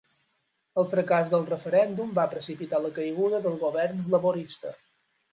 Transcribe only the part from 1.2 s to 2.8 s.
del referèndum va precipitar